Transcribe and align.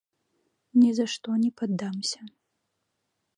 Ні 0.79 0.87
за 0.99 1.05
што 1.15 1.29
не 1.43 1.51
паддамся! 1.61 2.19